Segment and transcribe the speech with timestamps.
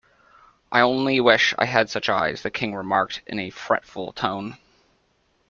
[0.71, 4.57] ‘I only wish I had such eyes,’ the King remarked in a fretful tone.